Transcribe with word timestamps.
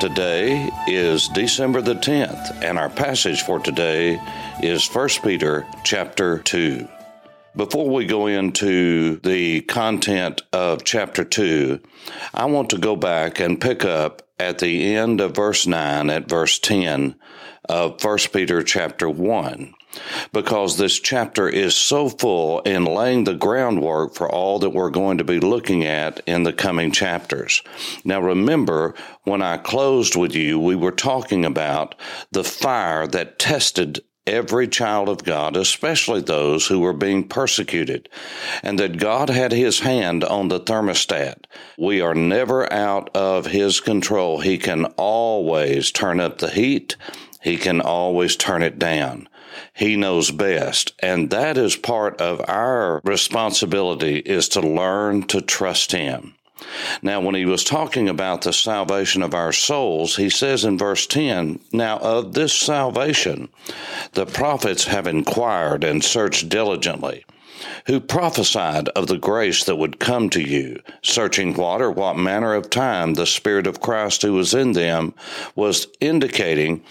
Today 0.00 0.70
is 0.86 1.28
December 1.28 1.82
the 1.82 1.94
10th, 1.94 2.64
and 2.64 2.78
our 2.78 2.88
passage 2.88 3.42
for 3.42 3.60
today 3.60 4.18
is 4.62 4.88
1 4.88 5.08
Peter 5.22 5.66
chapter 5.84 6.38
2. 6.38 6.88
Before 7.54 7.90
we 7.90 8.06
go 8.06 8.26
into 8.26 9.16
the 9.16 9.60
content 9.60 10.40
of 10.54 10.84
chapter 10.84 11.22
2, 11.22 11.80
I 12.32 12.46
want 12.46 12.70
to 12.70 12.78
go 12.78 12.96
back 12.96 13.40
and 13.40 13.60
pick 13.60 13.84
up 13.84 14.26
at 14.38 14.60
the 14.60 14.96
end 14.96 15.20
of 15.20 15.36
verse 15.36 15.66
9 15.66 16.08
at 16.08 16.30
verse 16.30 16.58
10 16.58 17.14
of 17.68 18.02
1 18.02 18.18
Peter 18.32 18.62
chapter 18.62 19.06
1 19.06 19.74
because 20.32 20.76
this 20.76 20.98
chapter 20.98 21.48
is 21.48 21.74
so 21.74 22.08
full 22.08 22.60
in 22.60 22.84
laying 22.84 23.24
the 23.24 23.34
groundwork 23.34 24.14
for 24.14 24.30
all 24.30 24.58
that 24.58 24.70
we're 24.70 24.90
going 24.90 25.18
to 25.18 25.24
be 25.24 25.40
looking 25.40 25.84
at 25.84 26.20
in 26.26 26.42
the 26.42 26.52
coming 26.52 26.92
chapters. 26.92 27.62
Now, 28.04 28.20
remember, 28.20 28.94
when 29.24 29.42
I 29.42 29.56
closed 29.56 30.16
with 30.16 30.34
you, 30.34 30.58
we 30.58 30.76
were 30.76 30.92
talking 30.92 31.44
about 31.44 31.94
the 32.30 32.44
fire 32.44 33.06
that 33.08 33.38
tested 33.38 34.00
every 34.26 34.68
child 34.68 35.08
of 35.08 35.24
God, 35.24 35.56
especially 35.56 36.20
those 36.20 36.66
who 36.66 36.80
were 36.80 36.92
being 36.92 37.26
persecuted, 37.26 38.08
and 38.62 38.78
that 38.78 38.98
God 38.98 39.28
had 39.28 39.52
his 39.52 39.80
hand 39.80 40.22
on 40.22 40.48
the 40.48 40.60
thermostat. 40.60 41.46
We 41.78 42.00
are 42.00 42.14
never 42.14 42.70
out 42.72 43.10
of 43.16 43.46
his 43.46 43.80
control. 43.80 44.40
He 44.40 44.58
can 44.58 44.86
always 44.96 45.90
turn 45.90 46.20
up 46.20 46.38
the 46.38 46.50
heat. 46.50 46.96
He 47.42 47.56
can 47.56 47.80
always 47.80 48.36
turn 48.36 48.62
it 48.62 48.78
down. 48.78 49.28
He 49.74 49.96
knows 49.96 50.30
best. 50.30 50.92
And 51.00 51.30
that 51.30 51.56
is 51.56 51.76
part 51.76 52.20
of 52.20 52.42
our 52.48 53.00
responsibility 53.04 54.18
is 54.18 54.48
to 54.50 54.60
learn 54.60 55.24
to 55.28 55.40
trust 55.40 55.92
Him. 55.92 56.34
Now, 57.02 57.20
when 57.20 57.34
he 57.34 57.46
was 57.46 57.64
talking 57.64 58.08
about 58.08 58.42
the 58.42 58.52
salvation 58.52 59.22
of 59.22 59.34
our 59.34 59.52
souls, 59.52 60.16
he 60.16 60.28
says 60.28 60.64
in 60.64 60.76
verse 60.76 61.06
10, 61.06 61.58
Now 61.72 61.98
of 61.98 62.34
this 62.34 62.52
salvation 62.52 63.48
the 64.12 64.26
prophets 64.26 64.84
have 64.84 65.06
inquired 65.06 65.84
and 65.84 66.04
searched 66.04 66.48
diligently, 66.48 67.24
who 67.86 67.98
prophesied 68.00 68.88
of 68.90 69.06
the 69.06 69.18
grace 69.18 69.64
that 69.64 69.76
would 69.76 69.98
come 69.98 70.28
to 70.30 70.42
you, 70.42 70.80
searching 71.02 71.54
what 71.54 71.80
or 71.80 71.90
what 71.90 72.18
manner 72.18 72.54
of 72.54 72.70
time 72.70 73.14
the 73.14 73.26
Spirit 73.26 73.66
of 73.66 73.80
Christ 73.80 74.22
who 74.22 74.34
was 74.34 74.52
in 74.52 74.72
them 74.72 75.14
was 75.54 75.86
indicating 76.00 76.82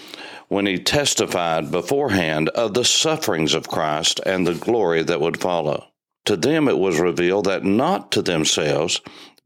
when 0.50 0.66
he 0.66 0.78
testified 0.78 1.72
beforehand 1.72 2.50
of 2.50 2.74
the 2.74 2.84
sufferings 2.84 3.54
of 3.54 3.70
Christ 3.70 4.20
and 4.26 4.46
the 4.46 4.56
glory 4.56 5.04
that 5.04 5.22
would 5.22 5.40
follow. 5.40 5.88
To 6.26 6.36
them 6.36 6.68
it 6.68 6.78
was 6.78 7.00
revealed 7.00 7.46
that 7.46 7.64
not 7.64 8.12
to 8.12 8.22
themselves, 8.22 9.00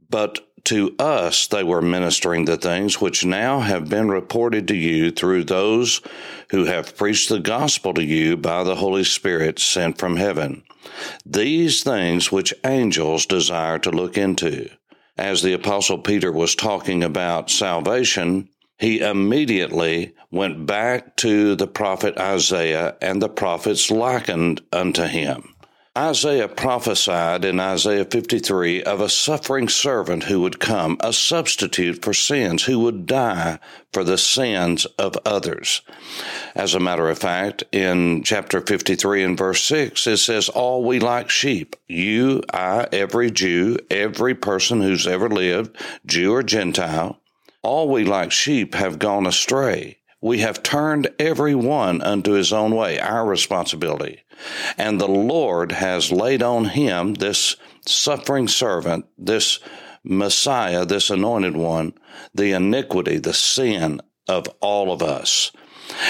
but 0.10 0.40
to 0.66 0.96
us 0.98 1.48
they 1.48 1.64
were 1.64 1.82
ministering 1.82 2.46
the 2.46 2.58
things 2.58 3.02
which 3.02 3.26
now 3.26 3.60
have 3.60 3.90
been 3.90 4.10
reported 4.10 4.68
to 4.70 4.76
you 4.76 5.12
through 5.12 5.44
those 5.44 6.02
who 6.52 6.66
have 6.66 6.96
preached 6.96 7.30
the 7.30 7.40
gospel 7.40 7.94
to 7.94 8.04
you 8.04 8.38
by 8.38 8.64
the 8.64 8.76
Holy 8.76 9.04
Spirit 9.04 9.60
sent 9.60 9.98
from 9.98 10.16
heaven. 10.16 10.64
These 11.26 11.84
things 11.84 12.32
which 12.32 12.54
angels 12.66 13.26
desire 13.26 13.80
to 13.80 13.92
look 13.92 14.18
into. 14.18 14.70
As 15.18 15.42
the 15.42 15.54
Apostle 15.54 16.00
Peter 16.00 16.32
was 16.32 16.56
talking 16.56 17.04
about 17.04 17.50
salvation, 17.50 18.50
he 18.78 19.00
immediately 19.00 20.14
went 20.32 20.66
back 20.66 21.16
to 21.18 21.56
the 21.56 21.68
prophet 21.68 22.18
Isaiah, 22.18 22.96
and 23.02 23.22
the 23.22 23.30
prophets 23.30 23.92
likened 23.92 24.62
unto 24.72 25.04
him. 25.04 25.54
Isaiah 25.96 26.48
prophesied 26.48 27.46
in 27.46 27.60
Isaiah 27.60 28.06
53 28.06 28.82
of 28.82 29.00
a 29.00 29.08
suffering 29.08 29.70
servant 29.70 30.24
who 30.24 30.42
would 30.42 30.60
come, 30.60 30.98
a 31.02 31.14
substitute 31.14 32.02
for 32.02 32.16
sins, 32.16 32.64
who 32.64 32.80
would 32.80 33.06
die 33.06 33.60
for 33.92 34.04
the 34.04 34.18
sins 34.18 34.86
of 34.98 35.16
others. 35.24 35.82
As 36.56 36.74
a 36.74 36.80
matter 36.80 37.10
of 37.10 37.20
fact, 37.20 37.64
in 37.72 38.24
chapter 38.24 38.60
53 38.60 39.24
and 39.24 39.38
verse 39.38 39.64
6, 39.66 40.08
it 40.08 40.18
says, 40.18 40.50
All 40.50 40.84
we 40.84 41.00
like 41.00 41.30
sheep, 41.30 41.76
you, 41.88 42.42
I, 42.52 42.88
every 42.92 43.30
Jew, 43.30 43.78
every 43.92 44.34
person 44.34 44.82
who's 44.82 45.06
ever 45.06 45.30
lived, 45.30 45.78
Jew 46.08 46.34
or 46.34 46.42
Gentile, 46.42 47.20
all 47.64 47.90
we 47.90 48.04
like 48.04 48.32
sheep 48.32 48.76
have 48.76 49.00
gone 49.00 49.26
astray. 49.26 49.98
We 50.22 50.40
have 50.40 50.64
turned 50.64 51.10
every 51.20 51.56
one 51.56 52.02
unto 52.02 52.32
his 52.32 52.54
own 52.54 52.76
way, 52.76 53.00
our 53.00 53.26
responsibility. 53.26 54.22
And 54.78 55.00
the 55.00 55.08
Lord 55.08 55.72
has 55.72 56.12
laid 56.12 56.42
on 56.44 56.66
him 56.66 57.16
this 57.16 57.56
suffering 57.86 58.48
servant, 58.48 59.06
this 59.18 59.60
Messiah, 60.04 60.86
this 60.86 61.10
anointed 61.10 61.56
one, 61.58 61.94
the 62.34 62.52
iniquity, 62.52 63.18
the 63.18 63.34
sin 63.34 64.02
of 64.28 64.48
all 64.62 64.92
of 64.92 65.02
us. 65.02 65.52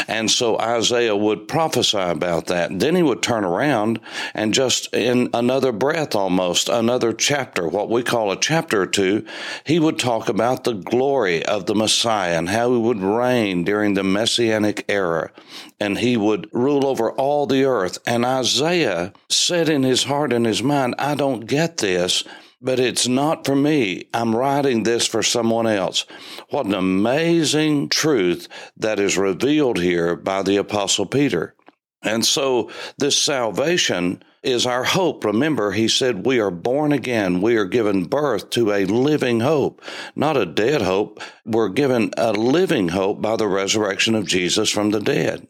And 0.07 0.29
so 0.29 0.57
Isaiah 0.59 1.15
would 1.15 1.47
prophesy 1.47 1.97
about 1.97 2.47
that. 2.47 2.79
Then 2.79 2.95
he 2.95 3.03
would 3.03 3.21
turn 3.21 3.43
around 3.43 3.99
and 4.33 4.53
just 4.53 4.93
in 4.93 5.29
another 5.33 5.71
breath 5.71 6.15
almost, 6.15 6.69
another 6.69 7.13
chapter, 7.13 7.67
what 7.67 7.89
we 7.89 8.03
call 8.03 8.31
a 8.31 8.39
chapter 8.39 8.81
or 8.81 8.87
two, 8.87 9.25
he 9.65 9.79
would 9.79 9.99
talk 9.99 10.29
about 10.29 10.63
the 10.63 10.73
glory 10.73 11.45
of 11.45 11.65
the 11.65 11.75
Messiah 11.75 12.37
and 12.37 12.49
how 12.49 12.71
he 12.71 12.77
would 12.77 13.01
reign 13.01 13.63
during 13.63 13.93
the 13.93 14.03
Messianic 14.03 14.85
era. 14.87 15.31
And 15.79 15.97
he 15.97 16.17
would 16.17 16.49
rule 16.53 16.85
over 16.85 17.11
all 17.11 17.45
the 17.45 17.65
earth. 17.65 17.97
And 18.05 18.25
Isaiah 18.25 19.13
said 19.29 19.69
in 19.69 19.83
his 19.83 20.05
heart 20.05 20.33
and 20.33 20.45
his 20.45 20.63
mind, 20.63 20.95
I 20.97 21.15
don't 21.15 21.45
get 21.45 21.77
this 21.77 22.23
but 22.63 22.79
it's 22.79 23.07
not 23.07 23.45
for 23.45 23.55
me. 23.55 24.07
I'm 24.13 24.35
writing 24.35 24.83
this 24.83 25.05
for 25.05 25.21
someone 25.21 25.67
else. 25.67 26.05
What 26.49 26.65
an 26.65 26.73
amazing 26.73 27.89
truth 27.89 28.47
that 28.77 28.99
is 28.99 29.17
revealed 29.17 29.79
here 29.79 30.15
by 30.15 30.41
the 30.41 30.55
Apostle 30.55 31.05
Peter. 31.05 31.53
And 32.01 32.25
so 32.25 32.71
this 32.97 33.17
salvation 33.17 34.23
is 34.41 34.65
our 34.65 34.83
hope. 34.83 35.23
Remember, 35.23 35.71
he 35.71 35.87
said, 35.87 36.25
we 36.25 36.39
are 36.39 36.51
born 36.51 36.91
again. 36.91 37.41
We 37.41 37.55
are 37.55 37.65
given 37.65 38.05
birth 38.05 38.49
to 38.51 38.71
a 38.71 38.85
living 38.85 39.39
hope, 39.39 39.81
not 40.15 40.35
a 40.35 40.45
dead 40.45 40.81
hope. 40.81 41.21
We're 41.45 41.69
given 41.69 42.11
a 42.17 42.33
living 42.33 42.89
hope 42.89 43.21
by 43.21 43.37
the 43.37 43.47
resurrection 43.47 44.15
of 44.15 44.27
Jesus 44.27 44.69
from 44.69 44.91
the 44.91 44.99
dead. 44.99 45.47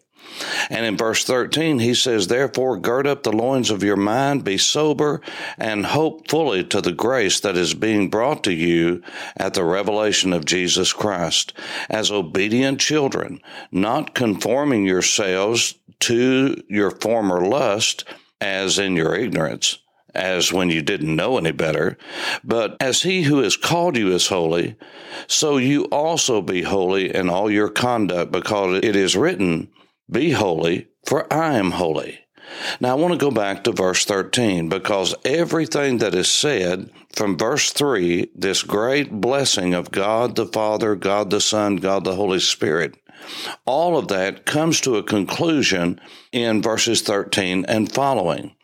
And 0.69 0.85
in 0.85 0.97
verse 0.97 1.23
13, 1.23 1.79
he 1.79 1.93
says, 1.93 2.27
Therefore, 2.27 2.77
gird 2.77 3.07
up 3.07 3.23
the 3.23 3.31
loins 3.31 3.69
of 3.69 3.83
your 3.83 3.97
mind, 3.97 4.43
be 4.43 4.57
sober, 4.57 5.21
and 5.57 5.85
hope 5.85 6.29
fully 6.29 6.63
to 6.65 6.81
the 6.81 6.91
grace 6.91 7.39
that 7.41 7.57
is 7.57 7.73
being 7.73 8.09
brought 8.09 8.43
to 8.43 8.53
you 8.53 9.01
at 9.37 9.53
the 9.53 9.63
revelation 9.63 10.33
of 10.33 10.45
Jesus 10.45 10.93
Christ, 10.93 11.53
as 11.89 12.11
obedient 12.11 12.79
children, 12.79 13.41
not 13.71 14.15
conforming 14.15 14.85
yourselves 14.85 15.75
to 16.01 16.61
your 16.67 16.91
former 16.91 17.45
lust, 17.45 18.03
as 18.41 18.77
in 18.77 18.95
your 18.95 19.15
ignorance 19.15 19.79
as 20.13 20.53
when 20.53 20.69
you 20.69 20.81
didn't 20.81 21.15
know 21.15 21.37
any 21.37 21.51
better. 21.51 21.97
But 22.43 22.77
as 22.79 23.01
he 23.01 23.23
who 23.23 23.39
has 23.39 23.57
called 23.57 23.97
you 23.97 24.13
is 24.13 24.27
holy, 24.27 24.75
so 25.27 25.57
you 25.57 25.85
also 25.85 26.41
be 26.41 26.61
holy 26.61 27.13
in 27.13 27.29
all 27.29 27.49
your 27.49 27.69
conduct, 27.69 28.31
because 28.31 28.79
it 28.83 28.95
is 28.95 29.15
written, 29.15 29.69
be 30.13 30.31
holy, 30.31 30.87
for 31.05 31.31
I 31.31 31.57
am 31.57 31.71
holy. 31.71 32.19
Now, 32.79 32.91
I 32.91 32.99
want 32.99 33.13
to 33.13 33.17
go 33.17 33.31
back 33.31 33.63
to 33.63 33.71
verse 33.71 34.05
13 34.05 34.69
because 34.69 35.15
everything 35.25 35.97
that 35.97 36.13
is 36.13 36.31
said 36.31 36.91
from 37.11 37.37
verse 37.37 37.71
3, 37.71 38.29
this 38.35 38.63
great 38.63 39.11
blessing 39.11 39.73
of 39.73 39.91
God 39.91 40.35
the 40.35 40.45
Father, 40.45 40.95
God 40.95 41.29
the 41.29 41.41
Son, 41.41 41.77
God 41.77 42.03
the 42.03 42.15
Holy 42.15 42.39
Spirit, 42.39 42.95
all 43.65 43.97
of 43.97 44.07
that 44.09 44.45
comes 44.45 44.81
to 44.81 44.97
a 44.97 45.03
conclusion 45.03 45.99
in 46.31 46.61
verses 46.61 47.01
13 47.01 47.65
and 47.67 47.91
following. 47.91 48.55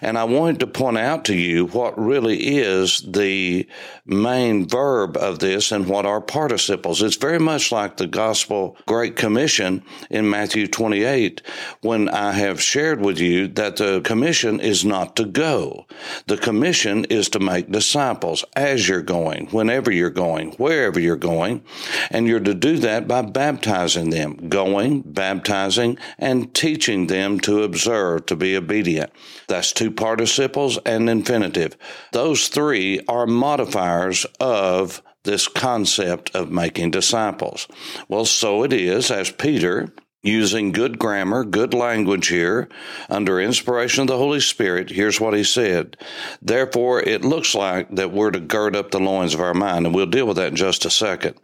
And 0.00 0.18
I 0.18 0.24
wanted 0.24 0.60
to 0.60 0.66
point 0.66 0.98
out 0.98 1.24
to 1.26 1.34
you 1.34 1.66
what 1.66 1.98
really 1.98 2.58
is 2.58 3.02
the 3.06 3.66
main 4.04 4.68
verb 4.68 5.16
of 5.16 5.38
this 5.40 5.72
and 5.72 5.86
what 5.88 6.06
are 6.06 6.20
participles. 6.20 7.02
It's 7.02 7.16
very 7.16 7.38
much 7.38 7.72
like 7.72 7.96
the 7.96 8.06
gospel 8.06 8.76
Great 8.86 9.16
Commission 9.16 9.82
in 10.10 10.30
Matthew 10.30 10.66
28 10.66 11.42
when 11.82 12.08
I 12.08 12.32
have 12.32 12.62
shared 12.62 13.00
with 13.00 13.18
you 13.18 13.48
that 13.48 13.76
the 13.76 14.00
commission 14.02 14.60
is 14.60 14.84
not 14.84 15.16
to 15.16 15.24
go. 15.24 15.86
The 16.26 16.36
commission 16.36 17.04
is 17.06 17.28
to 17.30 17.40
make 17.40 17.70
disciples 17.70 18.44
as 18.54 18.88
you're 18.88 19.02
going, 19.02 19.46
whenever 19.46 19.90
you're 19.90 20.10
going, 20.10 20.52
wherever 20.52 21.00
you're 21.00 21.16
going. 21.16 21.62
And 22.10 22.26
you're 22.26 22.40
to 22.40 22.54
do 22.54 22.78
that 22.78 23.08
by 23.08 23.22
baptizing 23.22 24.10
them, 24.10 24.48
going, 24.48 25.02
baptizing, 25.02 25.98
and 26.18 26.54
teaching 26.54 27.06
them 27.06 27.40
to 27.40 27.62
observe, 27.62 28.26
to 28.26 28.36
be 28.36 28.56
obedient. 28.56 29.10
That's 29.56 29.72
two 29.72 29.90
participles 29.90 30.76
and 30.84 31.08
infinitive. 31.08 31.78
Those 32.12 32.48
three 32.48 33.00
are 33.08 33.26
modifiers 33.26 34.26
of 34.38 35.02
this 35.24 35.48
concept 35.48 36.34
of 36.34 36.50
making 36.50 36.90
disciples. 36.90 37.66
Well, 38.06 38.26
so 38.26 38.64
it 38.64 38.74
is 38.74 39.10
as 39.10 39.30
Peter, 39.30 39.94
using 40.22 40.72
good 40.72 40.98
grammar, 40.98 41.42
good 41.42 41.72
language 41.72 42.28
here, 42.28 42.68
under 43.08 43.40
inspiration 43.40 44.02
of 44.02 44.08
the 44.08 44.18
Holy 44.18 44.40
Spirit, 44.40 44.90
here's 44.90 45.22
what 45.22 45.32
he 45.32 45.42
said. 45.42 45.96
Therefore, 46.42 47.00
it 47.00 47.24
looks 47.24 47.54
like 47.54 47.88
that 47.96 48.12
we're 48.12 48.32
to 48.32 48.40
gird 48.40 48.76
up 48.76 48.90
the 48.90 49.00
loins 49.00 49.32
of 49.32 49.40
our 49.40 49.54
mind, 49.54 49.86
and 49.86 49.94
we'll 49.94 50.04
deal 50.04 50.26
with 50.26 50.36
that 50.36 50.48
in 50.48 50.56
just 50.56 50.84
a 50.84 50.90
second. 50.90 51.40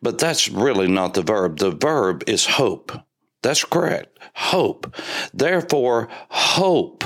But 0.00 0.18
that's 0.18 0.48
really 0.48 0.86
not 0.86 1.14
the 1.14 1.22
verb. 1.22 1.58
The 1.58 1.72
verb 1.72 2.22
is 2.28 2.46
hope. 2.46 2.92
That's 3.42 3.64
correct. 3.64 4.20
Hope. 4.34 4.94
Therefore, 5.34 6.08
hope 6.28 7.02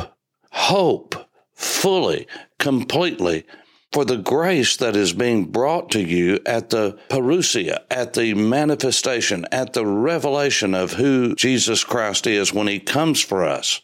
hope 0.60 1.14
fully, 1.54 2.26
completely 2.58 3.44
for 3.92 4.04
the 4.04 4.18
grace 4.18 4.76
that 4.76 4.94
is 4.94 5.12
being 5.12 5.46
brought 5.46 5.90
to 5.90 6.00
you 6.00 6.38
at 6.46 6.70
the 6.70 6.96
parousia, 7.08 7.80
at 7.90 8.12
the 8.12 8.34
manifestation, 8.34 9.44
at 9.50 9.72
the 9.72 9.84
revelation 9.84 10.74
of 10.74 10.92
who 10.92 11.34
Jesus 11.34 11.82
Christ 11.82 12.26
is 12.26 12.54
when 12.54 12.68
he 12.68 12.78
comes 12.78 13.20
for 13.20 13.44
us. 13.44 13.80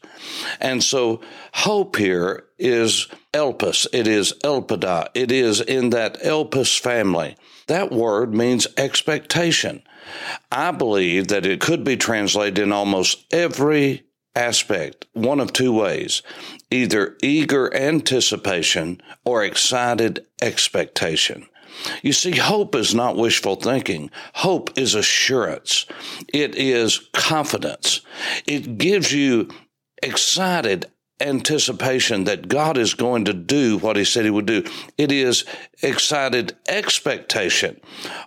And 0.60 0.84
so 0.84 1.20
hope 1.54 1.96
here 1.96 2.44
is 2.58 3.08
elpis. 3.32 3.86
It 3.92 4.06
is 4.06 4.32
elpida. 4.44 5.08
It 5.14 5.32
is 5.32 5.60
in 5.60 5.90
that 5.90 6.22
elpis 6.22 6.78
family. 6.78 7.36
That 7.66 7.90
word 7.90 8.32
means 8.32 8.68
expectation. 8.76 9.82
I 10.52 10.70
believe 10.70 11.28
that 11.28 11.46
it 11.46 11.60
could 11.60 11.82
be 11.82 11.96
translated 11.96 12.60
in 12.60 12.70
almost 12.70 13.24
every 13.32 14.05
aspect 14.36 15.06
one 15.12 15.40
of 15.40 15.52
two 15.52 15.72
ways 15.72 16.22
either 16.70 17.16
eager 17.22 17.74
anticipation 17.74 19.00
or 19.24 19.42
excited 19.42 20.26
expectation. 20.42 21.46
You 22.02 22.12
see, 22.12 22.36
hope 22.36 22.74
is 22.74 22.94
not 22.94 23.16
wishful 23.16 23.56
thinking. 23.56 24.10
Hope 24.34 24.76
is 24.78 24.94
assurance. 24.94 25.86
It 26.32 26.54
is 26.54 27.08
confidence. 27.12 28.00
It 28.46 28.78
gives 28.78 29.12
you 29.12 29.48
excited 30.02 30.86
anticipation 31.20 32.24
that 32.24 32.48
God 32.48 32.76
is 32.76 32.94
going 32.94 33.24
to 33.24 33.32
do 33.32 33.78
what 33.78 33.96
he 33.96 34.04
said 34.04 34.24
he 34.24 34.30
would 34.30 34.46
do. 34.46 34.64
It 34.98 35.10
is 35.10 35.44
excited 35.82 36.56
expectation. 36.68 37.80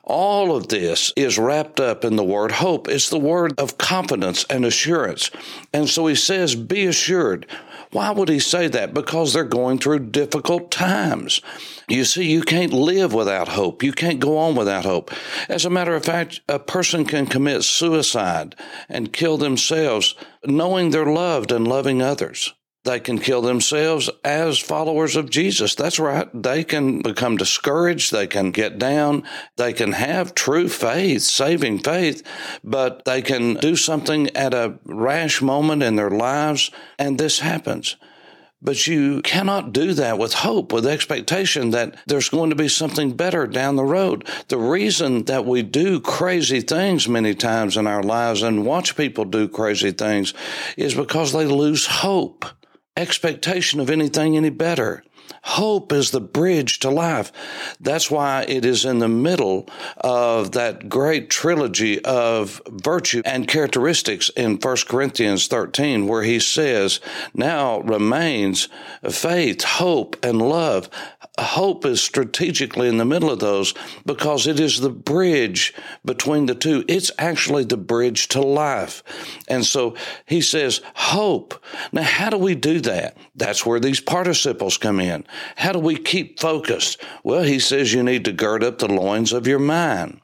All 0.03 0.55
of 0.55 0.69
this 0.69 1.13
is 1.15 1.37
wrapped 1.37 1.79
up 1.79 2.03
in 2.03 2.15
the 2.15 2.23
word 2.23 2.53
hope. 2.53 2.87
It's 2.87 3.09
the 3.09 3.19
word 3.19 3.53
of 3.59 3.77
confidence 3.77 4.43
and 4.49 4.65
assurance. 4.65 5.29
And 5.71 5.87
so 5.87 6.07
he 6.07 6.15
says, 6.15 6.55
be 6.55 6.85
assured. 6.85 7.45
Why 7.91 8.11
would 8.11 8.29
he 8.29 8.39
say 8.39 8.67
that? 8.67 8.93
Because 8.93 9.33
they're 9.33 9.43
going 9.43 9.79
through 9.79 10.11
difficult 10.11 10.69
times. 10.69 11.41
You 11.87 12.05
see, 12.05 12.31
you 12.31 12.43
can't 12.43 12.71
live 12.71 13.13
without 13.13 13.49
hope. 13.49 13.81
You 13.81 13.93
can't 13.93 14.19
go 14.19 14.37
on 14.37 14.55
without 14.55 14.85
hope. 14.85 15.11
As 15.47 15.65
a 15.65 15.71
matter 15.71 15.95
of 15.95 16.05
fact, 16.05 16.41
a 16.47 16.59
person 16.59 17.03
can 17.03 17.25
commit 17.25 17.63
suicide 17.63 18.55
and 18.87 19.11
kill 19.11 19.37
themselves 19.37 20.13
knowing 20.45 20.91
they're 20.91 21.05
loved 21.05 21.51
and 21.51 21.67
loving 21.67 22.01
others. 22.01 22.53
They 22.89 22.99
can 22.99 23.19
kill 23.19 23.43
themselves 23.43 24.09
as 24.23 24.57
followers 24.57 25.15
of 25.15 25.29
Jesus. 25.29 25.75
That's 25.75 25.99
right. 25.99 26.27
They 26.33 26.63
can 26.63 27.03
become 27.03 27.37
discouraged. 27.37 28.11
They 28.11 28.25
can 28.25 28.49
get 28.49 28.79
down. 28.79 29.25
They 29.57 29.73
can 29.73 29.91
have 29.91 30.33
true 30.33 30.67
faith, 30.67 31.21
saving 31.21 31.83
faith, 31.83 32.23
but 32.63 33.05
they 33.05 33.21
can 33.21 33.53
do 33.53 33.75
something 33.75 34.35
at 34.35 34.55
a 34.55 34.79
rash 34.85 35.39
moment 35.39 35.83
in 35.83 35.97
their 35.97 36.09
lives, 36.09 36.71
and 36.97 37.19
this 37.19 37.41
happens. 37.41 37.95
But 38.59 38.87
you 38.87 39.21
cannot 39.21 39.71
do 39.71 39.93
that 39.93 40.17
with 40.17 40.33
hope, 40.33 40.73
with 40.73 40.87
expectation 40.87 41.69
that 41.69 41.95
there's 42.07 42.29
going 42.29 42.49
to 42.49 42.55
be 42.55 42.69
something 42.69 43.11
better 43.11 43.45
down 43.45 43.75
the 43.75 43.85
road. 43.85 44.27
The 44.47 44.57
reason 44.57 45.25
that 45.25 45.45
we 45.45 45.61
do 45.61 45.99
crazy 45.99 46.61
things 46.61 47.07
many 47.07 47.35
times 47.35 47.77
in 47.77 47.85
our 47.85 48.01
lives 48.01 48.41
and 48.41 48.65
watch 48.65 48.97
people 48.97 49.25
do 49.25 49.47
crazy 49.47 49.91
things 49.91 50.33
is 50.75 50.95
because 50.95 51.33
they 51.33 51.45
lose 51.45 51.85
hope 51.85 52.45
expectation 52.99 53.79
of 53.79 53.89
anything 53.89 54.35
any 54.35 54.49
better. 54.49 55.03
Hope 55.43 55.93
is 55.93 56.11
the 56.11 56.19
bridge 56.19 56.79
to 56.79 56.89
life. 56.89 57.31
That's 57.79 58.11
why 58.11 58.45
it 58.47 58.65
is 58.65 58.83
in 58.83 58.99
the 58.99 59.07
middle 59.07 59.69
of 59.97 60.51
that 60.51 60.89
great 60.89 61.29
trilogy 61.29 62.03
of 62.03 62.61
virtue 62.67 63.21
and 63.23 63.47
characteristics 63.47 64.29
in 64.35 64.57
1 64.57 64.77
Corinthians 64.87 65.47
13, 65.47 66.07
where 66.07 66.23
he 66.23 66.39
says, 66.39 66.99
Now 67.33 67.79
remains 67.81 68.67
faith, 69.09 69.63
hope, 69.63 70.17
and 70.23 70.41
love 70.41 70.89
hope 71.41 71.85
is 71.85 72.01
strategically 72.01 72.87
in 72.87 72.97
the 72.97 73.05
middle 73.05 73.29
of 73.29 73.39
those 73.39 73.73
because 74.05 74.47
it 74.47 74.59
is 74.59 74.79
the 74.79 74.89
bridge 74.89 75.73
between 76.05 76.45
the 76.45 76.55
two. 76.55 76.83
It's 76.87 77.11
actually 77.17 77.63
the 77.65 77.77
bridge 77.77 78.27
to 78.29 78.41
life. 78.41 79.03
And 79.47 79.65
so 79.65 79.95
he 80.25 80.41
says, 80.41 80.81
hope. 80.95 81.63
Now, 81.91 82.03
how 82.03 82.29
do 82.29 82.37
we 82.37 82.55
do 82.55 82.79
that? 82.81 83.17
That's 83.35 83.65
where 83.65 83.79
these 83.79 83.99
participles 83.99 84.77
come 84.77 84.99
in. 84.99 85.25
How 85.55 85.71
do 85.71 85.79
we 85.79 85.97
keep 85.97 86.39
focused? 86.39 87.01
Well, 87.23 87.43
he 87.43 87.59
says 87.59 87.93
you 87.93 88.03
need 88.03 88.25
to 88.25 88.31
gird 88.31 88.63
up 88.63 88.79
the 88.79 88.91
loins 88.91 89.33
of 89.33 89.47
your 89.47 89.59
mind. 89.59 90.21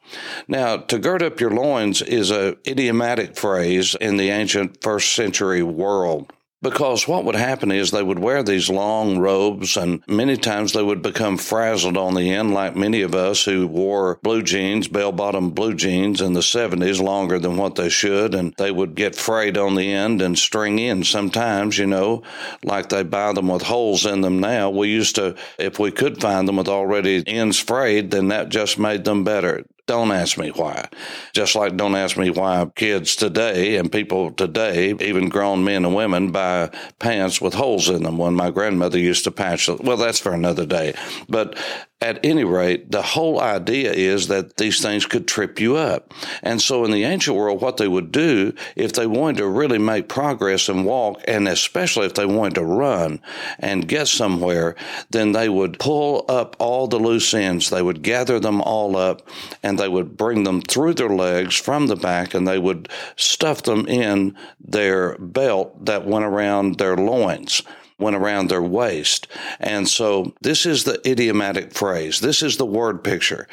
Now, 0.47 0.77
to 0.77 1.00
gird 1.00 1.23
up 1.23 1.39
your 1.39 1.51
loins 1.51 2.01
is 2.01 2.31
a 2.31 2.57
idiomatic 2.67 3.35
phrase 3.35 3.95
in 4.00 4.17
the 4.17 4.29
ancient 4.29 4.81
first 4.81 5.13
century 5.13 5.63
world. 5.63 6.31
Because 6.65 7.07
what 7.07 7.25
would 7.25 7.35
happen 7.35 7.71
is 7.71 7.91
they 7.91 8.01
would 8.01 8.17
wear 8.17 8.41
these 8.41 8.71
long 8.71 9.19
robes, 9.19 9.77
and 9.77 10.01
many 10.07 10.35
times 10.35 10.73
they 10.73 10.81
would 10.81 11.03
become 11.03 11.38
frazzled 11.38 11.95
on 11.95 12.15
the 12.15 12.31
end, 12.31 12.56
like 12.56 12.75
many 12.75 13.03
of 13.03 13.13
us 13.13 13.45
who 13.45 13.67
wore 13.67 14.17
blue 14.23 14.41
jeans, 14.41 14.88
bell 14.88 15.12
bottom 15.12 15.51
blue 15.51 15.75
jeans 15.75 16.21
in 16.21 16.33
the 16.33 16.39
70s 16.39 17.00
longer 17.00 17.38
than 17.38 17.56
what 17.56 17.75
they 17.75 17.89
should, 17.89 18.33
and 18.33 18.56
they 18.57 18.71
would 18.71 18.95
get 18.95 19.15
frayed 19.15 19.59
on 19.59 19.75
the 19.75 19.94
end 19.94 20.23
and 20.23 20.39
string 20.39 20.79
in 20.79 21.03
sometimes, 21.03 21.77
you 21.77 21.85
know, 21.85 22.23
like 22.63 22.89
they 22.89 23.03
buy 23.03 23.31
them 23.31 23.50
with 23.50 23.62
holes 23.62 24.07
in 24.07 24.21
them 24.21 24.39
now. 24.39 24.71
We 24.71 24.88
used 24.88 25.17
to, 25.17 25.35
if 25.59 25.77
we 25.77 25.91
could 25.91 26.19
find 26.19 26.47
them 26.47 26.56
with 26.56 26.67
already 26.67 27.23
ends 27.27 27.59
frayed, 27.59 28.09
then 28.09 28.29
that 28.29 28.50
just 28.50 28.79
made 28.79 29.03
them 29.03 29.23
better. 29.23 29.65
Don't 29.88 30.12
ask 30.12 30.38
me 30.38 30.50
why. 30.50 30.90
Just 31.34 31.56
like 31.56 31.78
don't 31.78 31.96
ask 31.96 32.18
me 32.18 32.32
why 32.32 32.66
kids 32.76 33.16
today 33.16 33.78
and 33.78 33.92
people 33.92 34.32
today, 34.32 34.96
even 35.00 35.30
grown 35.30 35.64
men 35.64 35.86
and 35.86 35.94
women, 35.94 36.32
buy 36.32 36.72
pants 37.00 37.39
with 37.39 37.54
holes 37.54 37.88
in 37.89 38.04
them 38.04 38.18
when 38.18 38.34
my 38.34 38.50
grandmother 38.50 38.98
used 38.98 39.25
to 39.25 39.32
patch 39.32 39.68
them. 39.68 39.80
Well, 39.84 39.98
that's 39.98 40.20
for 40.20 40.34
another 40.34 40.65
day. 40.65 40.96
But 41.30 41.58
at 42.02 42.24
any 42.25 42.44
rate, 42.44 42.92
the 42.92 43.02
whole 43.02 43.40
idea 43.40 43.92
is 43.92 44.28
that 44.28 44.58
these 44.58 44.82
things 44.82 45.06
could 45.06 45.28
trip 45.28 45.62
you 45.62 45.78
up. 45.78 46.14
And 46.44 46.62
so 46.62 46.84
in 46.84 46.92
the 46.92 47.06
ancient 47.06 47.38
world, 47.38 47.62
what 47.62 47.78
they 47.78 47.88
would 47.88 48.12
do 48.12 48.54
if 48.75 48.94
they 48.94 49.08
wanted 49.08 49.38
to 49.38 49.48
really 49.48 49.78
make 49.78 50.10
progress 50.10 50.68
and 50.68 50.86
walk, 50.86 51.22
and 51.25 51.48
especially 51.48 52.06
if 52.06 52.14
they 52.14 52.25
wanted 52.25 52.56
to 52.56 52.66
run 52.66 53.22
and 53.60 53.88
get 53.88 54.10
somewhere, 54.10 54.75
then 55.10 55.32
they 55.32 55.48
would 55.48 55.80
pull 55.80 56.25
up 56.28 56.58
all 56.60 56.88
the 56.88 57.00
loose 57.00 57.34
ends. 57.34 57.70
They 57.70 57.82
would 57.82 58.02
gather 58.02 58.42
them 58.42 58.62
all 58.62 58.98
up 58.98 59.28
and 59.64 59.80
they 59.80 59.90
would 59.90 60.18
bring 60.18 60.44
them 60.44 60.62
through 60.62 60.96
their 60.96 61.10
legs 61.10 61.56
from 61.56 61.88
the 61.88 61.96
back 61.96 62.34
and 62.34 62.46
they 62.46 62.60
would 62.60 62.90
stuff 63.16 63.64
them 63.64 63.88
in 63.88 64.36
their 64.60 65.18
belt 65.18 65.86
that 65.86 66.06
went 66.06 66.25
around 66.25 66.78
their 66.78 66.98
loins 66.98 67.64
went 67.98 68.16
around 68.16 68.50
their 68.50 68.62
waist. 68.62 69.28
And 69.60 69.88
so 69.88 70.34
this 70.42 70.66
is 70.66 70.84
the 70.84 71.00
idiomatic 71.10 71.74
phrase. 71.74 72.20
This 72.20 72.44
is 72.44 72.58
the 72.58 72.66
word 72.66 73.04
picture. 73.04 73.48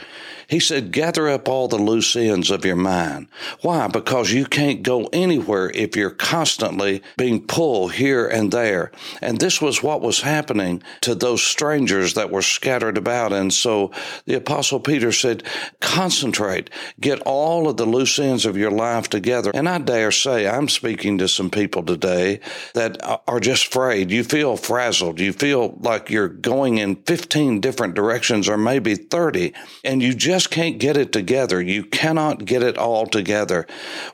He 0.49 0.59
said, 0.61 0.93
gather 0.93 1.29
up 1.29 1.49
all 1.49 1.69
the 1.69 1.79
loose 1.79 2.15
ends 2.15 2.51
of 2.51 2.65
your 2.65 2.77
mind. 2.77 3.29
Why? 3.63 3.87
Because 3.87 4.33
you 4.33 4.45
can't 4.45 4.83
go 4.83 5.09
anywhere 5.13 5.71
if 5.71 5.97
you're 5.97 6.11
constantly 6.11 7.03
being 7.17 7.47
pulled 7.47 7.93
here 7.93 8.27
and 8.27 8.53
there. 8.53 8.91
And 9.23 9.39
this 9.39 9.63
was 9.63 9.83
what 9.83 10.03
was 10.03 10.21
happening 10.21 10.83
to 11.03 11.15
those 11.15 11.43
strangers 11.43 12.15
that 12.15 12.31
were 12.31 12.43
scattered 12.43 12.99
about. 12.99 13.33
And 13.33 13.53
so 13.53 13.93
the 14.27 14.35
apostle 14.35 14.81
Peter 14.81 15.13
said, 15.13 15.45
concentrate, 15.81 16.69
get 17.01 17.21
all 17.21 17.69
of 17.69 17.77
the 17.77 17.87
loose 17.87 18.19
ends 18.19 18.45
of 18.45 18.57
your 18.57 18.73
life 18.73 19.09
together. 19.09 19.53
And 19.55 19.69
I 19.69 19.79
dare 19.79 20.11
say 20.11 20.47
I'm 20.47 20.69
speaking 20.69 21.17
to 21.19 21.29
some 21.29 21.49
people 21.49 21.83
today 21.83 22.41
that 22.75 23.01
are 23.27 23.41
just 23.41 23.69
afraid. 23.69 24.11
You 24.11 24.25
feel 24.33 24.57
frazzled. 24.57 25.21
You 25.21 25.33
feel 25.33 25.79
like 25.79 26.11
you're 26.11 26.29
going 26.29 26.79
in 26.79 26.97
15 26.97 27.61
different 27.61 27.95
directions 27.95 28.49
or 28.49 28.57
maybe 28.57 28.97
30 28.97 29.53
and 29.85 30.03
you 30.03 30.15
just 30.15 30.33
just 30.33 30.51
can't 30.51 30.79
get 30.79 30.97
it 30.97 31.12
together. 31.12 31.61
You 31.61 31.85
cannot 31.85 32.47
get 32.47 32.62
it 32.62 32.79
all 32.79 33.07
together. 33.07 33.67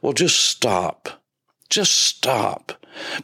Well, 0.03 0.13
just 0.13 0.37
stop. 0.41 1.23
Just 1.71 1.93
stop 1.93 2.73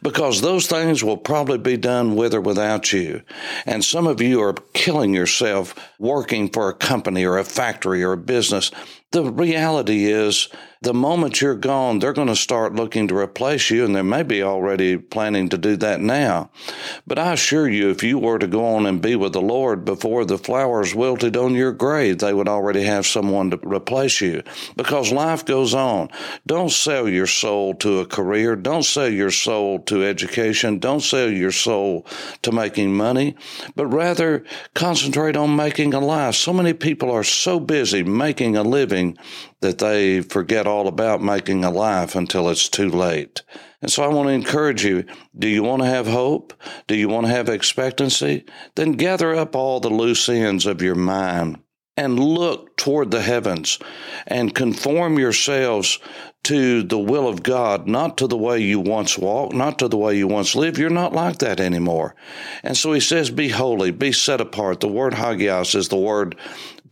because 0.01 0.41
those 0.41 0.67
things 0.67 1.03
will 1.03 1.17
probably 1.17 1.57
be 1.57 1.77
done 1.77 2.15
with 2.15 2.33
or 2.33 2.41
without 2.41 2.91
you. 2.93 3.21
And 3.65 3.83
some 3.83 4.07
of 4.07 4.21
you 4.21 4.41
are 4.41 4.53
killing 4.73 5.13
yourself 5.13 5.75
working 5.99 6.49
for 6.49 6.69
a 6.69 6.73
company 6.73 7.25
or 7.25 7.37
a 7.37 7.43
factory 7.43 8.03
or 8.03 8.13
a 8.13 8.17
business. 8.17 8.71
The 9.11 9.23
reality 9.23 10.05
is 10.05 10.49
the 10.85 10.93
moment 10.93 11.41
you're 11.41 11.55
gone, 11.55 11.97
they're 11.97 12.13
going 12.13 12.27
to 12.27 12.35
start 12.35 12.75
looking 12.75 13.07
to 13.07 13.17
replace 13.17 13.71
you, 13.71 13.83
and 13.83 13.95
they 13.95 14.03
may 14.03 14.21
be 14.21 14.43
already 14.43 14.97
planning 14.97 15.49
to 15.49 15.57
do 15.57 15.75
that 15.77 15.99
now. 15.99 16.51
But 17.07 17.17
I 17.17 17.33
assure 17.33 17.67
you, 17.67 17.89
if 17.89 18.03
you 18.03 18.19
were 18.19 18.37
to 18.37 18.45
go 18.45 18.75
on 18.75 18.85
and 18.85 19.01
be 19.01 19.15
with 19.15 19.33
the 19.33 19.41
Lord 19.41 19.83
before 19.83 20.25
the 20.25 20.37
flowers 20.37 20.93
wilted 20.93 21.35
on 21.35 21.55
your 21.55 21.71
grave, 21.71 22.19
they 22.19 22.35
would 22.35 22.47
already 22.47 22.83
have 22.83 23.07
someone 23.07 23.49
to 23.49 23.59
replace 23.63 24.21
you 24.21 24.43
because 24.75 25.11
life 25.11 25.43
goes 25.43 25.73
on. 25.73 26.09
Don't 26.45 26.71
sell 26.71 27.09
your 27.09 27.25
soul 27.25 27.73
to 27.75 28.01
a 28.01 28.05
career. 28.05 28.55
Don't 28.55 28.83
sell 28.83 29.09
your 29.09 29.31
soul 29.31 29.64
to 29.79 30.03
education. 30.03 30.79
Don't 30.79 31.01
sell 31.01 31.29
your 31.29 31.51
soul 31.51 32.05
to 32.41 32.51
making 32.51 32.95
money, 32.95 33.35
but 33.75 33.87
rather 33.87 34.43
concentrate 34.73 35.35
on 35.35 35.55
making 35.55 35.93
a 35.93 35.99
life. 35.99 36.35
So 36.35 36.53
many 36.53 36.73
people 36.73 37.11
are 37.11 37.23
so 37.23 37.59
busy 37.59 38.03
making 38.03 38.55
a 38.55 38.63
living 38.63 39.17
that 39.61 39.79
they 39.79 40.21
forget 40.21 40.67
all 40.67 40.87
about 40.87 41.21
making 41.21 41.65
a 41.65 41.71
life 41.71 42.15
until 42.15 42.49
it's 42.49 42.69
too 42.69 42.89
late. 42.89 43.41
And 43.81 43.91
so 43.91 44.03
I 44.03 44.07
want 44.07 44.27
to 44.29 44.33
encourage 44.33 44.85
you 44.85 45.05
do 45.37 45.47
you 45.47 45.63
want 45.63 45.81
to 45.81 45.87
have 45.87 46.07
hope? 46.07 46.53
Do 46.87 46.95
you 46.95 47.09
want 47.09 47.27
to 47.27 47.33
have 47.33 47.49
expectancy? 47.49 48.45
Then 48.75 48.93
gather 48.93 49.35
up 49.35 49.55
all 49.55 49.79
the 49.79 49.89
loose 49.89 50.29
ends 50.29 50.65
of 50.65 50.81
your 50.81 50.95
mind 50.95 51.59
and 51.97 52.19
look 52.19 52.75
toward 52.77 53.11
the 53.11 53.21
heavens 53.21 53.79
and 54.27 54.55
conform 54.55 55.17
yourselves 55.17 55.99
to 56.45 56.83
the 56.83 56.99
will 56.99 57.27
of 57.27 57.43
God, 57.43 57.87
not 57.87 58.17
to 58.17 58.27
the 58.27 58.37
way 58.37 58.59
you 58.59 58.79
once 58.79 59.17
walked, 59.17 59.53
not 59.53 59.79
to 59.79 59.87
the 59.87 59.97
way 59.97 60.15
you 60.17 60.27
once 60.27 60.55
lived. 60.55 60.77
You're 60.77 60.89
not 60.89 61.13
like 61.13 61.39
that 61.39 61.59
anymore. 61.59 62.15
And 62.63 62.77
so 62.77 62.93
he 62.93 62.99
says, 62.99 63.29
be 63.29 63.49
holy, 63.49 63.91
be 63.91 64.11
set 64.11 64.39
apart. 64.39 64.79
The 64.79 64.87
word 64.87 65.15
hagios 65.15 65.75
is 65.75 65.89
the 65.89 65.97
word 65.97 66.35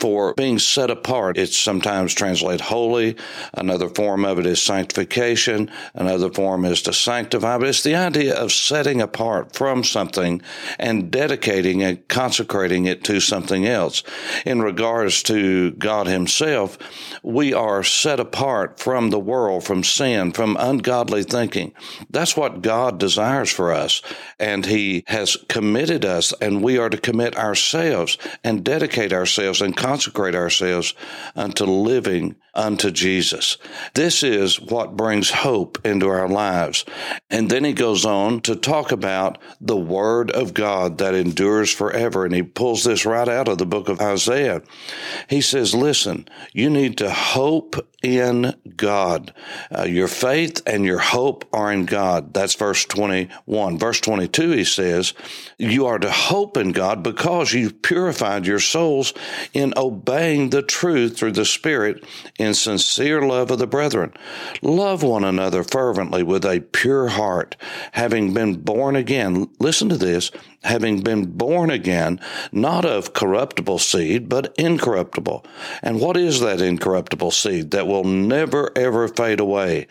for 0.03 0.33
being 0.33 0.59
set 0.59 0.89
apart. 0.89 1.37
It's 1.37 1.57
sometimes 1.57 2.13
translated 2.13 2.59
holy. 2.59 3.15
Another 3.53 3.87
form 3.87 4.25
of 4.25 4.37
it 4.37 4.45
is 4.45 4.61
sanctification. 4.61 5.71
Another 5.93 6.29
form 6.29 6.65
is 6.65 6.81
to 6.81 6.91
sanctify. 6.91 7.57
But 7.57 7.69
it's 7.69 7.83
the 7.83 7.95
idea 7.95 8.35
of 8.35 8.51
setting 8.51 8.99
apart 8.99 9.55
from 9.55 9.85
something 9.85 10.41
and 10.77 11.09
dedicating 11.09 11.83
and 11.83 12.05
consecrating 12.09 12.85
it 12.85 13.05
to 13.05 13.21
something 13.21 13.65
else. 13.65 14.03
In 14.45 14.61
regards 14.61 15.23
to 15.23 15.71
God 15.71 16.07
Himself, 16.07 16.77
we 17.23 17.53
are 17.53 17.81
set 17.81 18.19
apart 18.19 18.81
from 18.81 19.09
the 19.09 19.21
world, 19.21 19.63
from 19.63 19.85
sin, 19.85 20.33
from 20.33 20.57
ungodly 20.59 21.23
thinking. 21.23 21.73
That's 22.09 22.35
what 22.35 22.61
God 22.61 22.99
desires 22.99 23.51
for 23.51 23.71
us. 23.71 24.01
And 24.37 24.65
He 24.65 25.05
has 25.07 25.37
committed 25.47 26.03
us, 26.03 26.33
and 26.41 26.61
we 26.61 26.77
are 26.77 26.89
to 26.89 26.97
commit 26.97 27.37
ourselves 27.37 28.17
and 28.43 28.65
dedicate 28.65 29.13
ourselves 29.13 29.61
and 29.61 29.77
consecrate 29.77 29.92
ourselves 30.35 30.93
unto 31.35 31.65
living 31.65 32.35
unto 32.53 32.91
Jesus. 32.91 33.57
This 33.93 34.23
is 34.23 34.61
what 34.61 34.95
brings 34.95 35.31
hope 35.31 35.83
into 35.85 36.07
our 36.07 36.27
lives. 36.27 36.85
And 37.29 37.49
then 37.49 37.63
he 37.63 37.73
goes 37.73 38.05
on 38.05 38.41
to 38.41 38.55
talk 38.55 38.91
about 38.91 39.37
the 39.59 39.77
word 39.77 40.29
of 40.31 40.53
God 40.53 40.99
that 40.99 41.15
endures 41.15 41.71
forever. 41.71 42.25
And 42.25 42.35
he 42.35 42.43
pulls 42.43 42.83
this 42.83 43.05
right 43.05 43.27
out 43.27 43.47
of 43.47 43.57
the 43.57 43.65
book 43.65 43.89
of 43.89 43.99
Isaiah. 43.99 44.61
He 45.29 45.41
says, 45.41 45.73
listen, 45.73 46.27
you 46.51 46.69
need 46.69 46.97
to 46.99 47.11
hope 47.11 47.75
in 48.03 48.53
God. 48.75 49.33
Uh, 49.75 49.83
your 49.83 50.09
faith 50.09 50.61
and 50.67 50.85
your 50.85 50.99
hope 50.99 51.45
are 51.53 51.71
in 51.71 51.85
God. 51.85 52.33
That's 52.33 52.53
verse 52.53 52.85
21. 52.85 53.79
Verse 53.79 53.99
22, 54.01 54.51
he 54.51 54.65
says, 54.65 55.13
you 55.57 55.85
are 55.85 55.99
to 55.99 56.11
hope 56.11 56.57
in 56.57 56.71
God 56.71 57.01
because 57.01 57.53
you've 57.53 57.81
purified 57.81 58.45
your 58.45 58.59
souls 58.59 59.13
in 59.53 59.73
obeying 59.77 60.49
the 60.49 60.61
truth 60.61 61.17
through 61.17 61.31
the 61.31 61.45
Spirit 61.45 62.03
in 62.43 62.53
sincere 62.53 63.21
love 63.21 63.49
of 63.49 63.59
the 63.59 63.67
brethren. 63.67 64.13
Love 64.61 65.01
one 65.01 65.23
another 65.23 65.63
fervently 65.63 66.21
with 66.21 66.45
a 66.45 66.59
pure 66.59 67.07
heart, 67.07 67.55
having 67.93 68.33
been 68.33 68.55
born 68.55 68.95
again. 68.95 69.49
Listen 69.59 69.89
to 69.89 69.97
this 69.97 70.31
having 70.63 71.01
been 71.01 71.25
born 71.25 71.69
again, 71.69 72.19
not 72.51 72.85
of 72.85 73.13
corruptible 73.13 73.79
seed, 73.79 74.29
but 74.29 74.53
incorruptible. 74.57 75.45
And 75.81 75.99
what 75.99 76.17
is 76.17 76.39
that 76.39 76.61
incorruptible 76.61 77.31
seed 77.31 77.71
that 77.71 77.87
will 77.87 78.03
never 78.03 78.71
ever 78.75 79.07
fade 79.07 79.39
away? 79.39 79.87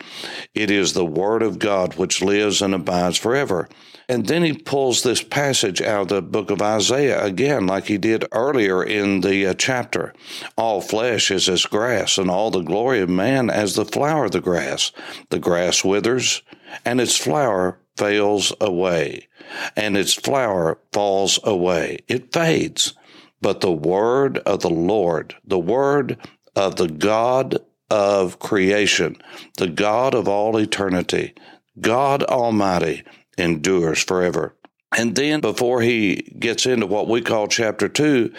It 0.55 0.71
is 0.71 0.93
the 0.93 1.05
Word 1.05 1.43
of 1.43 1.59
God 1.59 1.97
which 1.97 2.23
lives 2.23 2.63
and 2.63 2.75
abides 2.75 3.19
forever. 3.19 3.69
And 4.09 4.27
then 4.27 4.43
he 4.43 4.53
pulls 4.53 5.03
this 5.03 5.23
passage 5.23 5.81
out 5.81 6.03
of 6.03 6.09
the 6.09 6.23
book 6.23 6.51
of 6.51 6.61
Isaiah 6.61 7.25
again, 7.25 7.67
like 7.67 7.87
he 7.87 7.99
did 7.99 8.25
earlier 8.33 8.83
in 8.83 9.21
the 9.21 9.47
uh, 9.47 9.55
chapter. 9.55 10.13
All 10.57 10.81
flesh 10.81 11.31
is 11.31 11.49
as 11.49 11.67
grass, 11.67 12.19
and 12.19 12.31
all 12.31 12.51
the 12.51 12.63
glory 12.63 13.01
of 13.01 13.09
man 13.09 13.51
as 13.51 13.75
the 13.75 13.85
flower 13.85 14.27
of 14.27 14.33
the 14.33 14.41
grass. 14.41 14.93
The 15.31 15.39
grass 15.39 15.85
withers, 15.85 16.43
and 16.85 17.01
its 17.01 17.17
flower 17.17 17.79
fails 17.97 18.53
away, 18.61 19.29
and 19.77 19.97
its 19.97 20.15
flower 20.15 20.79
falls 20.93 21.39
away. 21.45 22.01
It 22.09 22.33
fades. 22.33 22.95
But 23.41 23.61
the 23.61 23.73
word 23.73 24.39
of 24.39 24.61
the 24.61 24.71
Lord, 24.71 25.35
the 25.45 25.59
word 25.59 26.17
of 26.55 26.77
the 26.77 26.89
God 26.89 27.59
of 27.91 28.39
creation, 28.39 29.17
the 29.59 29.67
God 29.67 30.15
of 30.15 30.29
all 30.29 30.57
eternity, 30.57 31.35
God 31.81 32.23
Almighty, 32.23 33.03
endures 33.43 34.03
forever. 34.03 34.55
And 34.97 35.17
then 35.17 35.41
before 35.41 35.81
he 35.81 36.17
gets 36.39 36.67
into 36.67 36.87
what 36.87 37.09
we 37.09 37.23
call 37.23 37.49
chapter 37.49 37.89
two, 37.89 38.33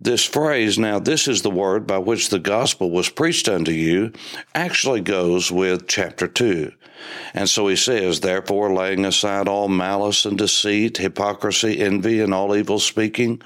this 0.00 0.24
phrase, 0.24 0.78
now 0.78 1.00
this 1.00 1.26
is 1.26 1.42
the 1.42 1.50
word 1.50 1.84
by 1.86 1.98
which 1.98 2.28
the 2.28 2.38
gospel 2.38 2.90
was 2.90 3.08
preached 3.08 3.48
unto 3.48 3.72
you, 3.72 4.12
actually 4.54 5.00
goes 5.00 5.50
with 5.50 5.88
chapter 5.88 6.28
two. 6.28 6.72
And 7.34 7.48
so 7.48 7.66
he 7.68 7.76
says, 7.76 8.20
therefore, 8.20 8.72
laying 8.72 9.04
aside 9.04 9.48
all 9.48 9.68
malice 9.68 10.24
and 10.24 10.38
deceit, 10.38 10.96
hypocrisy, 10.96 11.80
envy, 11.80 12.20
and 12.20 12.32
all 12.32 12.56
evil 12.56 12.78
speaking, 12.78 13.42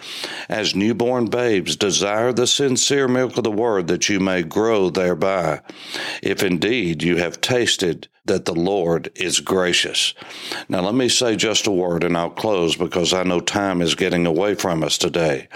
as 0.49 0.75
newborn 0.75 1.27
babes, 1.27 1.77
desire 1.77 2.33
the 2.33 2.47
sincere 2.47 3.09
milk 3.09 3.37
of 3.37 3.45
the 3.45 3.51
word 3.51 3.89
that 3.89 4.09
you 4.09 4.21
may 4.21 4.43
grow 4.43 4.91
thereby, 4.91 5.61
if 6.23 6.43
indeed 6.43 7.03
you 7.03 7.17
have 7.17 7.41
tasted 7.41 8.09
that 8.27 8.45
the 8.45 8.55
Lord 8.55 9.11
is 9.15 9.41
gracious. 9.41 10.15
Now, 10.69 10.81
let 10.81 10.95
me 10.95 11.09
say 11.09 11.37
just 11.37 11.67
a 11.67 11.71
word 11.71 12.05
and 12.05 12.17
I'll 12.17 12.31
close 12.31 12.77
because 12.77 13.13
I 13.13 13.23
know 13.23 13.41
time 13.41 13.83
is 13.83 13.95
getting 13.95 14.27
away 14.27 14.55
from 14.55 14.83
us 14.83 14.99
today. 14.99 15.49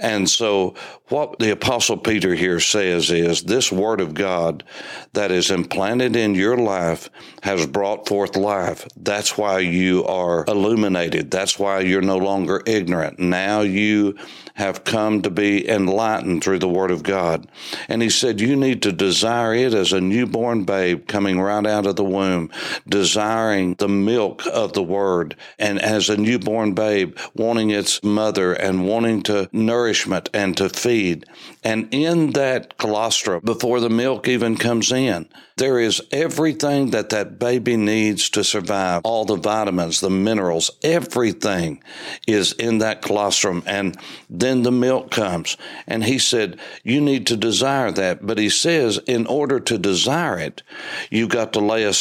And 0.00 0.28
so, 0.28 0.74
what 1.08 1.38
the 1.38 1.52
Apostle 1.52 1.98
Peter 1.98 2.34
here 2.34 2.58
says 2.58 3.10
is 3.12 3.44
this 3.44 3.70
Word 3.70 4.00
of 4.00 4.14
God 4.14 4.64
that 5.12 5.30
is 5.30 5.52
implanted 5.52 6.16
in 6.16 6.34
your 6.34 6.56
life 6.56 7.08
has 7.42 7.64
brought 7.64 8.08
forth 8.08 8.34
life. 8.34 8.88
That's 8.96 9.38
why 9.38 9.60
you 9.60 10.04
are 10.04 10.44
illuminated. 10.48 11.30
That's 11.30 11.60
why 11.60 11.80
you're 11.80 12.02
no 12.02 12.18
longer 12.18 12.60
ignorant. 12.66 13.20
Now 13.20 13.60
you 13.60 14.16
have 14.54 14.82
come 14.82 15.22
to 15.22 15.30
be 15.30 15.68
enlightened 15.68 16.42
through 16.42 16.58
the 16.58 16.68
Word 16.68 16.90
of 16.90 17.04
God. 17.04 17.46
And 17.88 18.02
he 18.02 18.10
said, 18.10 18.40
You 18.40 18.56
need 18.56 18.82
to 18.82 18.90
desire 18.90 19.54
it 19.54 19.74
as 19.74 19.92
a 19.92 20.00
newborn 20.00 20.64
babe 20.64 21.06
coming 21.06 21.40
right 21.40 21.66
out 21.66 21.86
of 21.86 21.94
the 21.94 22.04
womb, 22.16 22.50
desiring 22.88 23.74
the 23.74 23.88
milk 23.88 24.42
of 24.46 24.72
the 24.72 24.82
word, 24.82 25.36
and 25.58 25.80
as 25.80 26.08
a 26.08 26.16
newborn 26.16 26.72
babe, 26.72 27.16
wanting 27.34 27.70
its 27.70 28.02
mother 28.02 28.52
and 28.52 28.86
wanting 28.88 29.22
to 29.22 29.48
nourishment 29.52 30.28
and 30.32 30.56
to 30.56 30.68
feed. 30.68 31.24
And 31.62 31.88
in 31.92 32.32
that 32.32 32.78
colostrum, 32.78 33.40
before 33.44 33.80
the 33.80 33.90
milk 33.90 34.28
even 34.28 34.56
comes 34.56 34.92
in, 34.92 35.28
there 35.56 35.78
is 35.80 36.02
everything 36.12 36.90
that 36.90 37.08
that 37.10 37.38
baby 37.38 37.76
needs 37.76 38.28
to 38.30 38.44
survive. 38.44 39.00
All 39.04 39.24
the 39.24 39.36
vitamins, 39.36 40.00
the 40.00 40.10
minerals, 40.10 40.70
everything 40.82 41.82
is 42.26 42.52
in 42.52 42.78
that 42.78 43.00
colostrum. 43.00 43.62
And 43.66 43.96
then 44.28 44.62
the 44.62 44.70
milk 44.70 45.10
comes. 45.10 45.56
And 45.86 46.04
he 46.04 46.18
said, 46.18 46.58
you 46.84 47.00
need 47.00 47.26
to 47.28 47.36
desire 47.38 47.90
that. 47.92 48.26
But 48.26 48.38
he 48.38 48.50
says, 48.50 48.98
in 49.06 49.26
order 49.26 49.58
to 49.60 49.78
desire 49.78 50.38
it, 50.38 50.62
you've 51.10 51.30
got 51.30 51.54
to 51.54 51.60
lay 51.60 51.84
aside 51.84 51.95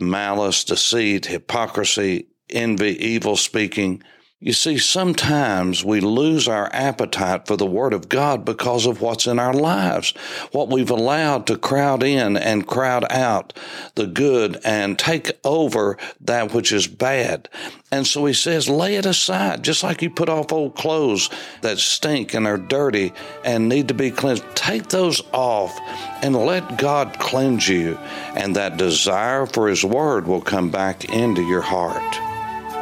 malice, 0.00 0.64
deceit, 0.64 1.26
hypocrisy, 1.26 2.26
envy, 2.50 2.96
evil 3.04 3.36
speaking, 3.36 4.02
you 4.42 4.54
see, 4.54 4.78
sometimes 4.78 5.84
we 5.84 6.00
lose 6.00 6.48
our 6.48 6.70
appetite 6.72 7.46
for 7.46 7.58
the 7.58 7.66
Word 7.66 7.92
of 7.92 8.08
God 8.08 8.42
because 8.42 8.86
of 8.86 9.02
what's 9.02 9.26
in 9.26 9.38
our 9.38 9.52
lives, 9.52 10.14
what 10.50 10.70
we've 10.70 10.88
allowed 10.88 11.46
to 11.48 11.58
crowd 11.58 12.02
in 12.02 12.38
and 12.38 12.66
crowd 12.66 13.04
out 13.10 13.52
the 13.96 14.06
good 14.06 14.58
and 14.64 14.98
take 14.98 15.32
over 15.44 15.98
that 16.22 16.54
which 16.54 16.72
is 16.72 16.86
bad. 16.86 17.50
And 17.92 18.06
so 18.06 18.24
he 18.24 18.32
says, 18.32 18.66
lay 18.66 18.96
it 18.96 19.04
aside, 19.04 19.62
just 19.62 19.82
like 19.82 20.00
you 20.00 20.08
put 20.08 20.30
off 20.30 20.52
old 20.52 20.74
clothes 20.74 21.28
that 21.60 21.78
stink 21.78 22.32
and 22.32 22.46
are 22.46 22.56
dirty 22.56 23.12
and 23.44 23.68
need 23.68 23.88
to 23.88 23.94
be 23.94 24.10
cleansed. 24.10 24.44
Take 24.54 24.88
those 24.88 25.20
off 25.34 25.78
and 26.22 26.34
let 26.34 26.78
God 26.78 27.18
cleanse 27.18 27.68
you, 27.68 27.98
and 28.34 28.56
that 28.56 28.78
desire 28.78 29.44
for 29.44 29.68
His 29.68 29.84
Word 29.84 30.26
will 30.26 30.40
come 30.40 30.70
back 30.70 31.04
into 31.04 31.42
your 31.42 31.60
heart. 31.60 32.29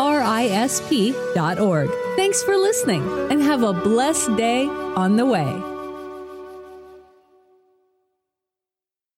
tonycrisp.org. 0.00 1.90
Thanks 2.16 2.42
for 2.42 2.56
listening 2.56 3.02
and 3.30 3.42
have 3.42 3.62
a 3.62 3.72
blessed 3.72 4.34
day 4.36 4.66
on 4.66 5.16
the 5.16 5.26
way. 5.26 5.79